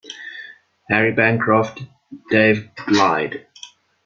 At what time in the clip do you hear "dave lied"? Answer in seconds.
2.31-3.45